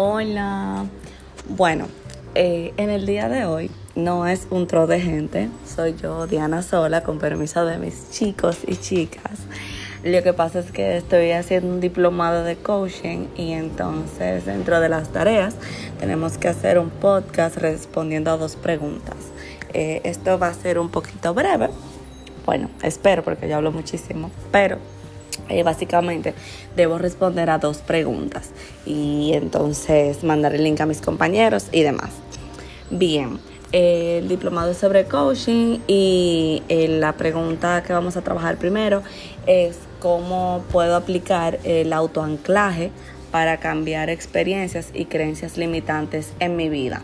[0.00, 0.86] Hola.
[1.48, 1.88] Bueno,
[2.36, 6.62] eh, en el día de hoy no es un tro de gente, soy yo, Diana
[6.62, 9.40] Sola, con permiso de mis chicos y chicas.
[10.04, 14.88] Lo que pasa es que estoy haciendo un diplomado de coaching y entonces dentro de
[14.88, 15.56] las tareas
[15.98, 19.16] tenemos que hacer un podcast respondiendo a dos preguntas.
[19.74, 21.70] Eh, esto va a ser un poquito breve,
[22.46, 24.78] bueno, espero porque yo hablo muchísimo, pero
[25.48, 26.34] eh, básicamente
[26.76, 28.50] debo responder a dos preguntas
[28.86, 32.10] y entonces mandar el link a mis compañeros y demás.
[32.90, 33.38] Bien,
[33.72, 39.02] el diplomado es sobre coaching y eh, la pregunta que vamos a trabajar primero
[39.46, 42.90] es cómo puedo aplicar el autoanclaje
[43.30, 47.02] para cambiar experiencias y creencias limitantes en mi vida.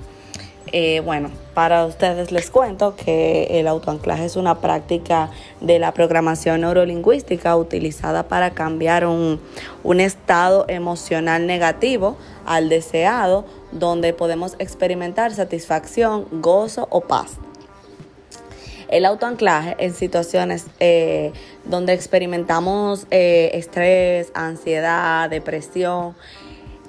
[0.73, 6.62] Eh, bueno, para ustedes les cuento que el autoanclaje es una práctica de la programación
[6.62, 9.40] neurolingüística utilizada para cambiar un,
[9.82, 17.38] un estado emocional negativo al deseado, donde podemos experimentar satisfacción, gozo o paz.
[18.88, 21.32] El autoanclaje en situaciones eh,
[21.65, 26.15] donde experimentamos eh, estrés, ansiedad, depresión,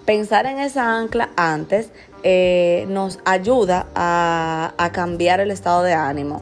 [0.05, 1.89] pensar en esa ancla antes
[2.23, 6.41] eh, nos ayuda a, cambiar el estado de ánimo.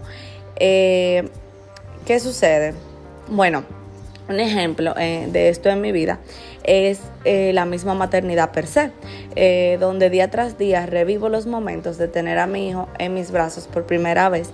[0.57, 1.27] Eh,
[2.05, 2.73] ¿Qué sucede?
[3.27, 3.63] Bueno,
[4.29, 6.19] un ejemplo eh, de esto en mi vida
[6.63, 8.91] es la misma maternidad per se,
[9.79, 13.67] donde día tras día revivo los momentos de tener a mi hijo en mis brazos
[13.67, 14.49] por primera vez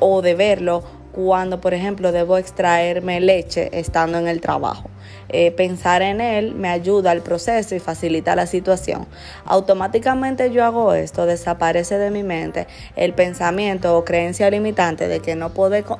[0.00, 0.82] o de verlo
[1.24, 4.88] cuando, por ejemplo, debo extraerme leche estando en el trabajo.
[5.28, 9.06] Eh, pensar en él me ayuda al proceso y facilita la situación.
[9.44, 15.36] Automáticamente yo hago esto, desaparece de mi mente el pensamiento o creencia limitante de que
[15.36, 15.52] no,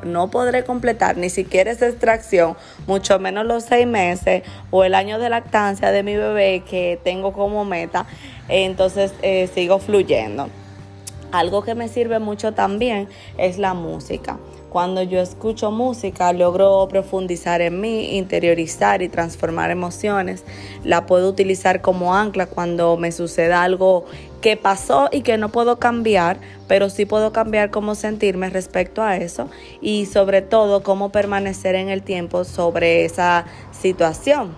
[0.04, 5.18] no podré completar ni siquiera esa extracción, mucho menos los seis meses o el año
[5.18, 8.06] de lactancia de mi bebé que tengo como meta.
[8.48, 10.48] Entonces eh, sigo fluyendo.
[11.32, 13.08] Algo que me sirve mucho también
[13.38, 14.38] es la música.
[14.70, 20.44] Cuando yo escucho música, logro profundizar en mí, interiorizar y transformar emociones.
[20.84, 24.04] La puedo utilizar como ancla cuando me suceda algo
[24.40, 29.16] que pasó y que no puedo cambiar, pero sí puedo cambiar cómo sentirme respecto a
[29.16, 29.48] eso
[29.80, 34.54] y sobre todo cómo permanecer en el tiempo sobre esa situación.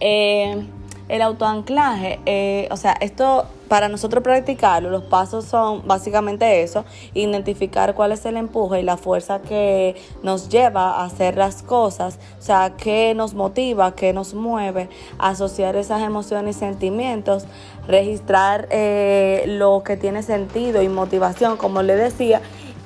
[0.00, 0.62] Eh,
[1.08, 6.84] el autoanclaje, eh, o sea, esto para nosotros practicarlo, los pasos son básicamente eso,
[7.14, 12.18] identificar cuál es el empuje y la fuerza que nos lleva a hacer las cosas,
[12.38, 17.44] o sea, qué nos motiva, qué nos mueve, asociar esas emociones y sentimientos,
[17.86, 22.40] registrar eh, lo que tiene sentido y motivación, como le decía,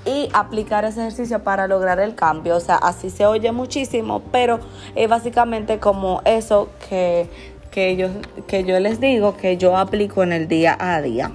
[0.05, 2.57] y aplicar ese ejercicio para lograr el cambio.
[2.57, 4.61] O sea, así se oye muchísimo, pero
[4.95, 7.29] es básicamente como eso que
[7.73, 8.09] que yo,
[8.47, 11.33] que yo les digo que yo aplico en el día a día.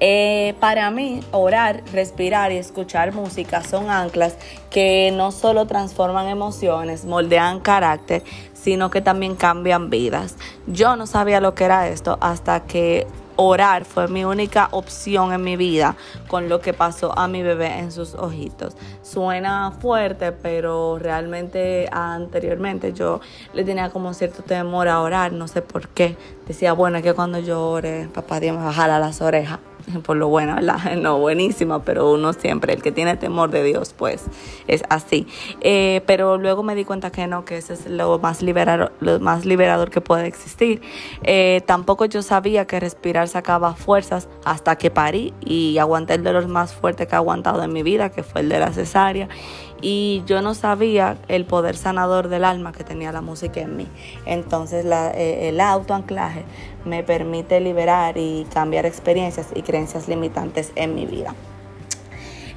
[0.00, 4.36] Eh, para mí, orar, respirar y escuchar música son anclas
[4.70, 8.22] que no solo transforman emociones, moldean carácter,
[8.54, 10.36] sino que también cambian vidas.
[10.66, 15.42] Yo no sabía lo que era esto hasta que orar fue mi única opción en
[15.42, 15.96] mi vida
[16.28, 18.76] con lo que pasó a mi bebé en sus ojitos.
[19.02, 23.20] Suena fuerte, pero realmente anteriormente yo
[23.52, 26.16] le tenía como cierto temor a orar, no sé por qué.
[26.46, 29.58] Decía, bueno, es que cuando yo ore, papá Dios me a las orejas.
[30.04, 30.96] por lo bueno, ¿verdad?
[31.04, 34.24] No, buenísima, pero uno siempre, el que tiene temor de Dios, pues
[34.66, 35.26] es así.
[35.60, 39.20] Eh, pero luego me di cuenta que no, que ese es lo más liberador, lo
[39.20, 40.80] más liberador que puede existir.
[41.22, 46.48] Eh, tampoco yo sabía que respirar sacaba fuerzas hasta que parí y aguanté el dolor
[46.48, 49.28] más fuerte que he aguantado en mi vida, que fue el de la cesárea
[49.84, 53.86] y yo no sabía el poder sanador del alma que tenía la música en mí.
[54.24, 56.44] Entonces la, eh, el autoanclaje
[56.86, 59.60] me permite liberar y cambiar experiencias y
[60.08, 61.34] limitantes en mi vida.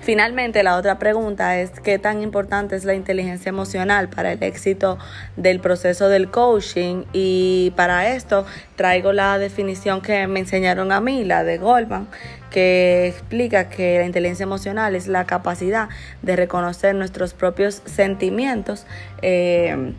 [0.07, 4.97] Finalmente, la otra pregunta es qué tan importante es la inteligencia emocional para el éxito
[5.35, 8.45] del proceso del coaching y para esto
[8.77, 12.07] traigo la definición que me enseñaron a mí, la de Goldman,
[12.51, 15.89] que explica que la inteligencia emocional es la capacidad
[16.21, 18.85] de reconocer nuestros propios sentimientos.
[19.21, 19.93] Eh,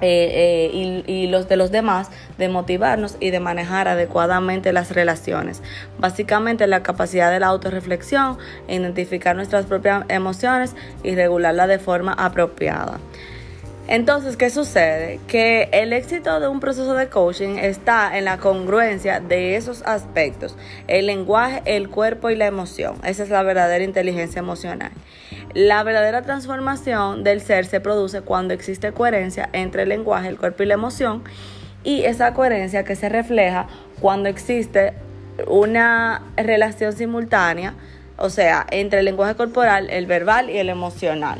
[0.00, 5.62] eh, eh, y, los de los demás, de motivarnos y de manejar adecuadamente las relaciones.
[5.98, 8.38] Básicamente la capacidad de la autorreflexión,
[8.68, 12.98] identificar nuestras propias emociones y regularlas de forma apropiada.
[13.86, 15.20] Entonces, ¿qué sucede?
[15.28, 20.56] Que el éxito de un proceso de coaching está en la congruencia de esos aspectos,
[20.88, 22.96] el lenguaje, el cuerpo y la emoción.
[23.04, 24.90] Esa es la verdadera inteligencia emocional.
[25.54, 30.64] La verdadera transformación del ser se produce cuando existe coherencia entre el lenguaje, el cuerpo
[30.64, 31.22] y la emoción
[31.84, 33.68] y esa coherencia que se refleja
[34.00, 34.94] cuando existe
[35.46, 37.74] una relación simultánea,
[38.16, 41.38] o sea, entre el lenguaje corporal, el verbal y el emocional.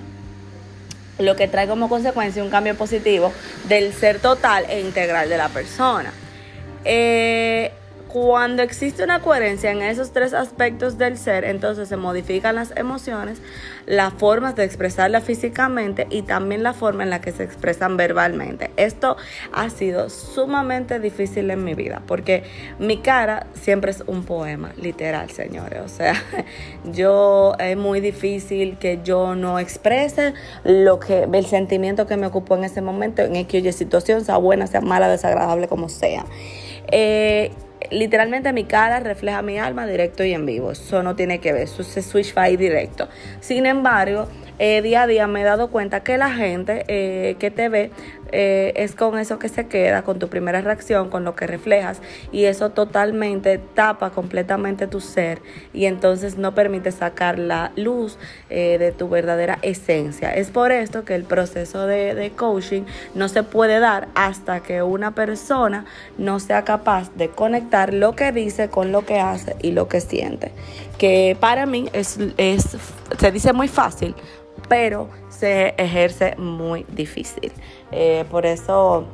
[1.19, 3.33] Lo que trae como consecuencia un cambio positivo
[3.69, 6.13] del ser total e integral de la persona.
[6.85, 7.73] Eh,
[8.15, 13.43] cuando existe una coherencia en esos tres aspectos del ser, entonces se modifican las emociones,
[13.87, 18.71] las formas de expresarla físicamente y también la forma en la que se expresan verbalmente.
[18.77, 19.17] Esto
[19.53, 22.45] ha sido sumamente difícil en mi vida porque
[22.79, 25.81] mi cara siempre es un poema, literal, señores.
[25.85, 26.15] O sea,
[26.93, 32.55] yo es muy difícil que yo no exprese lo que el sentimiento que me ocupó
[32.55, 36.25] en ese momento, en aquella situación, sea buena, sea mala, desagradable, como sea.
[36.93, 37.51] Eh,
[37.91, 40.73] literalmente mi cara refleja mi alma directo y en vivo.
[40.73, 43.09] Eso no tiene que ver, eso se switch ahí directo.
[43.41, 44.29] Sin embargo,
[44.59, 47.91] eh, día a día me he dado cuenta que la gente eh, que te ve
[48.35, 52.03] eh, es con eso que se queda, con tu primera reacción, con lo que reflejas
[52.33, 55.41] y eso totalmente tapa completamente tu ser
[55.73, 60.33] y entonces no permite sacar la luz de tu verdadera esencia.
[60.33, 62.83] Es por esto que el proceso de, de coaching
[63.15, 65.87] no se puede dar hasta que una persona
[66.19, 70.01] no sea capaz de conectar lo que dice con lo que hace y lo que
[70.01, 70.53] siente.
[70.99, 72.77] Que para mí es, es
[73.19, 74.15] se dice muy fácil,
[74.69, 77.53] pero se ejerce muy difícil.
[77.93, 79.07] Eh, por eso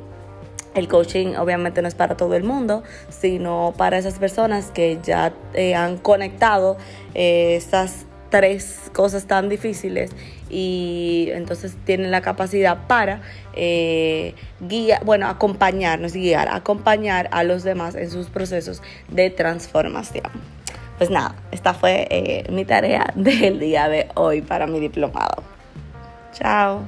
[0.74, 5.32] el coaching obviamente no es para todo el mundo, sino para esas personas que ya
[5.54, 6.76] eh, han conectado
[7.14, 10.12] eh, esas tres cosas tan difíciles
[10.48, 13.22] y entonces tienen la capacidad para
[14.60, 20.30] guiar, bueno, acompañar, no es guiar, acompañar a los demás en sus procesos de transformación.
[21.00, 25.42] Pues nada, esta fue eh, mi tarea del día de hoy para mi diplomado.
[26.34, 26.82] Chao.